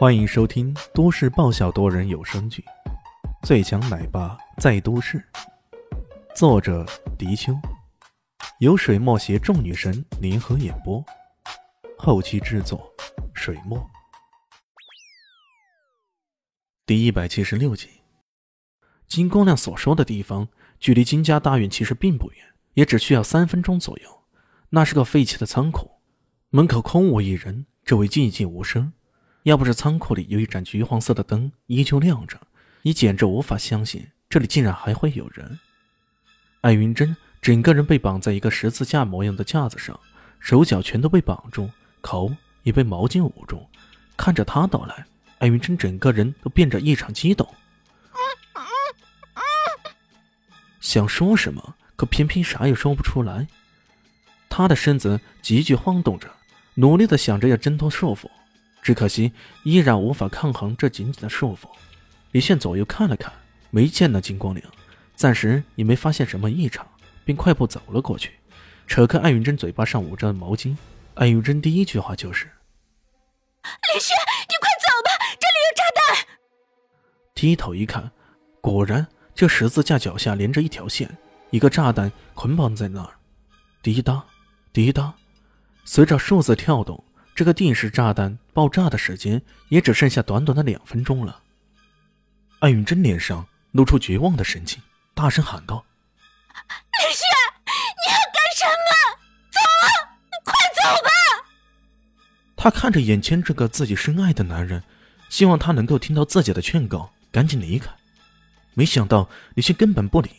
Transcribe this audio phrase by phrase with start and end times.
[0.00, 2.64] 欢迎收听都市爆笑多人有声剧
[3.46, 5.18] 《最强奶爸在都市》，
[6.34, 6.86] 作者：
[7.18, 7.52] 迪秋，
[8.60, 11.04] 由水墨携众女神联合演播，
[11.98, 12.90] 后期制作：
[13.34, 13.86] 水墨。
[16.86, 17.90] 第一百七十六集，
[19.06, 20.48] 金光亮所说的地方，
[20.78, 22.38] 距离金家大院其实并不远，
[22.72, 24.22] 也只需要三分钟左右。
[24.70, 25.90] 那是个废弃的仓库，
[26.48, 28.94] 门口空无一人，周围寂静无声。
[29.44, 32.38] 要不是仓库里有一盏橘黄色的灯依旧亮着，
[32.82, 35.58] 你简直无法相信这里竟然还会有人。
[36.60, 39.98] 艾云珍整个人被绑在一个十字架模样的架子上，
[40.40, 41.70] 手脚全都被绑住，
[42.02, 42.30] 口
[42.64, 43.66] 也被毛巾捂住。
[44.14, 45.06] 看着他到来，
[45.38, 47.48] 艾云珍整个人都变得异常激动，
[50.80, 53.48] 想说什么，可偏偏啥也说不出来。
[54.50, 56.28] 他的身子急剧晃动着，
[56.74, 58.28] 努力的想着要挣脱束缚。
[58.82, 59.32] 只可惜，
[59.64, 61.64] 依然无法抗衡这紧紧的束缚。
[62.32, 63.32] 李炫左右看了看，
[63.70, 64.66] 没见到金光亮，
[65.14, 66.86] 暂时也没发现什么异常，
[67.24, 68.32] 便快步走了过去，
[68.86, 70.76] 扯开艾云珍嘴巴上捂着的毛巾。
[71.14, 72.46] 艾云珍第一句话就是
[73.62, 74.16] ：“李炫，
[74.48, 76.26] 你快走吧，这里有炸弹！”
[77.34, 78.10] 低头一看，
[78.60, 81.18] 果然，这十字架脚下连着一条线，
[81.50, 83.12] 一个炸弹捆绑在那儿。
[83.82, 84.24] 滴答，
[84.72, 85.12] 滴答，
[85.84, 87.02] 随着数字跳动。
[87.34, 91.40] 这个定时炸弹爆炸的时间也只剩下短短的两分钟了。
[92.58, 94.82] 艾云珍脸上露出绝望的神情，
[95.14, 95.82] 大声喊道
[96.52, 97.26] ：“李轩，
[97.96, 98.90] 你要干什么？
[99.50, 99.84] 走啊，
[100.44, 101.10] 快走吧！”
[102.56, 104.82] 她看着眼前这个自己深爱的男人，
[105.30, 107.90] 希望他能够听到自己的劝告，赶紧离开。
[108.74, 110.30] 没想到李轩根本不理，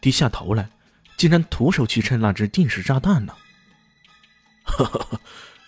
[0.00, 0.68] 低下头来，
[1.16, 3.36] 竟然徒手去拆那只定时炸弹了。
[4.62, 5.20] 哈哈哈。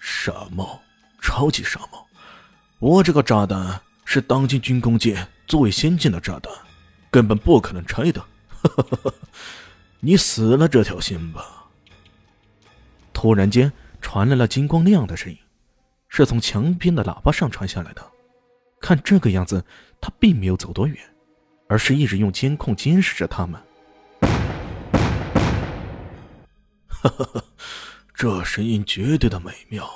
[0.08, 0.80] 傻帽，
[1.20, 2.06] 超级傻帽！
[2.78, 6.52] 我这个炸弹是当今军工界最先进的炸弹，
[7.10, 8.24] 根本不可能拆的。
[9.98, 11.64] 你死了这条心吧！
[13.12, 15.36] 突然间传来了金光亮的声音，
[16.08, 18.12] 是从墙边的喇叭上传下来的。
[18.80, 19.64] 看这个样子，
[20.00, 20.96] 他并没有走多远，
[21.68, 23.60] 而是一直用监控监视着他们。
[26.86, 27.44] 哈哈哈！
[28.16, 29.86] 这声音绝对的美妙，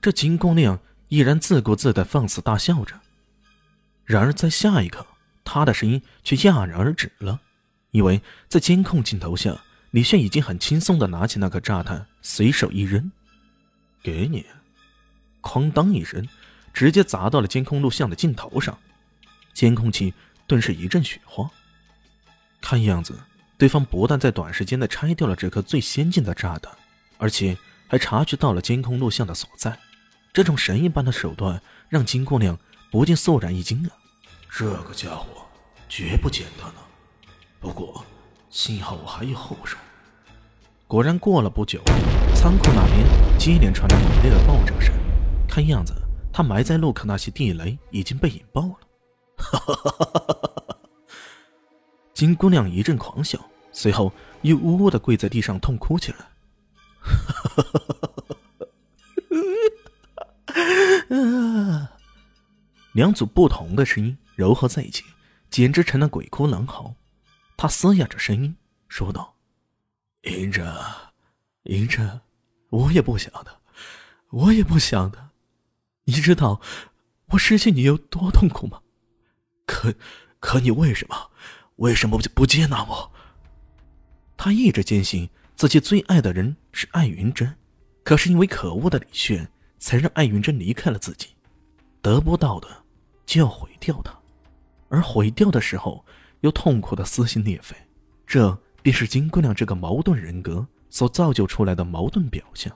[0.00, 2.98] 这金光亮依然自顾自的放肆大笑着。
[4.06, 5.06] 然而在下一刻，
[5.44, 7.38] 他的声音却戛然而止了，
[7.90, 9.54] 因为在监控镜头下，
[9.90, 13.12] 李炫已经很轻松的拿起那颗炸弹，随手一扔，
[14.02, 14.46] 给你，
[15.42, 16.26] 哐当一声，
[16.72, 18.78] 直接砸到了监控录像的镜头上，
[19.52, 20.14] 监控器
[20.46, 21.50] 顿时一阵雪花。
[22.62, 23.20] 看样子，
[23.58, 26.74] 对方不但在短时间内拆掉了这颗最先进的炸弹。
[27.20, 29.78] 而且还察觉到了监控录像的所在，
[30.32, 32.58] 这种神一般的手段让金姑娘
[32.90, 33.90] 不禁肃然一惊啊！
[34.50, 35.46] 这个家伙
[35.88, 36.88] 绝不简单啊！
[37.60, 38.04] 不过
[38.48, 39.76] 幸好我还有后手。
[40.88, 41.80] 果然，过了不久，
[42.34, 43.06] 仓库那边
[43.38, 44.92] 接连传来猛烈的爆炸声，
[45.46, 45.94] 看样子
[46.32, 48.78] 他埋在路口那些地雷已经被引爆了。
[49.36, 50.74] 哈！
[52.14, 53.38] 金姑娘一阵狂笑，
[53.72, 56.18] 随后又呜呜的跪在地上痛哭起来。
[57.00, 57.64] 哈，
[62.92, 65.04] 两组不同的声音糅合在一起，
[65.50, 66.94] 简直成了鬼哭狼嚎。
[67.56, 68.56] 他嘶哑着声音
[68.88, 69.36] 说道
[70.22, 70.66] ：“银珍，
[71.64, 72.20] 银珍，
[72.70, 73.60] 我也不想的，
[74.30, 75.30] 我也不想的。
[76.04, 76.60] 你知道
[77.26, 78.80] 我失去你有多痛苦吗？
[79.66, 79.94] 可，
[80.40, 81.30] 可你为什么，
[81.76, 83.12] 为什么不不接纳我？”
[84.36, 85.30] 他一直坚信。
[85.60, 87.54] 自己最爱的人是艾云珍，
[88.02, 89.46] 可是因为可恶的李炫，
[89.78, 91.36] 才让艾云珍离开了自己。
[92.00, 92.66] 得不到的
[93.26, 94.18] 就要毁掉他，
[94.88, 96.02] 而毁掉的时候
[96.40, 97.76] 又痛苦的撕心裂肺，
[98.26, 102.74] 这便是金姑娘这个矛盾人格所造就出来的矛盾表象。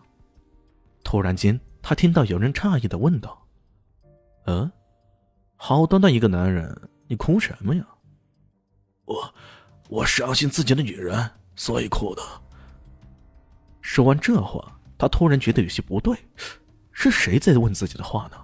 [1.02, 3.46] 突然间，他听到有人诧异的问道
[4.44, 4.70] ：“嗯，
[5.56, 7.88] 好端端一个男人，你哭什么呀
[9.06, 9.34] ？”“我，
[9.88, 12.22] 我伤心自己的女人，所以哭的。”
[13.84, 16.16] 说完这话，他突然觉得有些不对，
[16.90, 18.36] 是谁在问自己的话呢？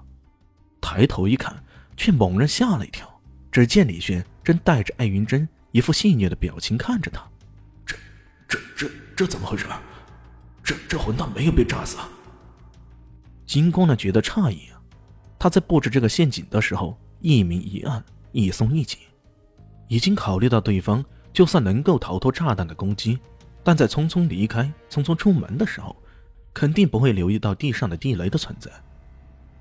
[0.83, 1.65] 抬头一看，
[1.97, 3.09] 却猛然吓了一跳。
[3.51, 7.27] 只见李轩正带着艾云珍一副戏谑的表情看着他。
[7.87, 7.97] 这、
[8.47, 9.67] 这、这、这怎么回事？
[10.63, 11.97] 这、这混蛋没有被炸死？
[11.97, 12.07] 啊
[13.47, 14.79] 金光呢觉得诧异啊。
[15.39, 18.99] 他在布置这个陷阱的时候，一明一暗，一松一紧，
[19.89, 21.03] 已经考虑到对方
[21.33, 23.19] 就算能够逃脱炸弹的攻击。
[23.63, 25.95] 但在匆匆离开、匆匆出门的时候，
[26.53, 28.71] 肯定不会留意到地上的地雷的存在。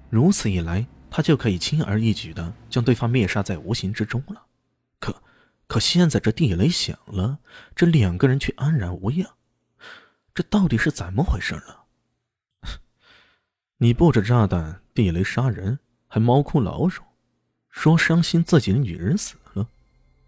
[0.09, 4.41] 如此一来，他就可以轻而易举的将对方灭杀在无形之中了。
[4.99, 5.15] 可，
[5.67, 7.39] 可现在这地雷响了，
[7.75, 9.29] 这两个人却安然无恙，
[10.33, 12.69] 这到底是怎么回事呢？
[13.77, 17.03] 你布置炸弹，地雷杀人，还猫哭老鼠，
[17.69, 19.67] 说伤心自己的女人死了，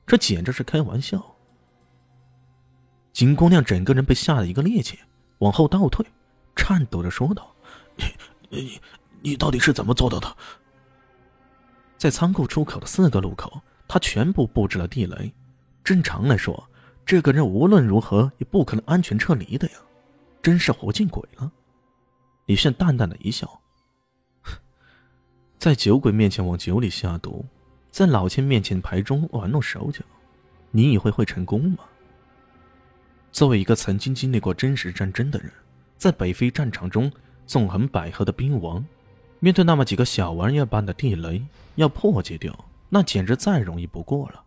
[0.06, 1.31] 这简直是开玩笑。
[3.14, 4.96] 金姑娘整个人被吓得一个趔趄，
[5.40, 6.06] 往后倒退，
[6.56, 7.54] 颤抖着说道
[7.98, 8.06] ：“你、
[8.50, 8.82] 你、
[9.22, 10.36] 你到底是怎么做到的？”
[11.98, 15.32] 在仓库出口的四个路口，他全部布置了地雷。
[15.84, 16.68] 正常来说，
[17.06, 19.74] 这个人无论如何也不可能安全撤离的呀，
[20.42, 21.52] 真是活见鬼了。
[22.46, 23.62] 李炫淡淡的一笑，
[25.60, 27.46] 在酒鬼面前往酒里下毒，
[27.92, 30.04] 在老千面前牌中玩弄手脚，
[30.72, 31.80] 你以为会成功吗？
[33.32, 35.52] 作为一个曾经经历过真实战争的人，
[35.98, 37.12] 在北非战场中
[37.48, 38.84] 纵横捭阖的兵王。
[39.40, 41.44] 面对那么几个小玩意儿般的地雷，
[41.76, 42.54] 要破解掉，
[42.90, 44.44] 那简直再容易不过了。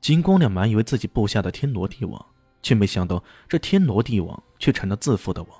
[0.00, 2.26] 金光亮满以为自己布下的天罗地网，
[2.62, 5.50] 却没想到这天罗地网却成了自负的网，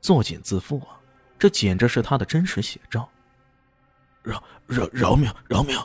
[0.00, 0.98] 作茧自缚啊！
[1.38, 3.06] 这简直是他的真实写照。
[4.22, 5.30] 饶饶饶命！
[5.46, 5.78] 饶命！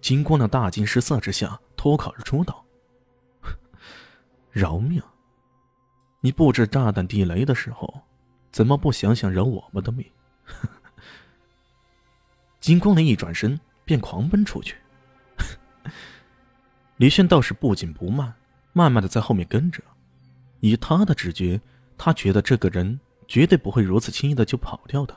[0.00, 2.64] 金光亮大惊失色之下，脱口而出道
[4.58, 5.00] ：“饶命！
[6.20, 8.02] 你布置炸弹地雷的时候，
[8.50, 10.04] 怎么不想想饶我们的命？”
[12.58, 14.74] 金光亮一转身便狂奔出去，
[16.98, 18.34] 李炫倒是不紧不慢，
[18.72, 19.80] 慢慢的在后面跟着。
[20.58, 21.60] 以他的直觉，
[21.96, 25.16] 他觉得这个人绝对不会如此轻易的就跑掉的。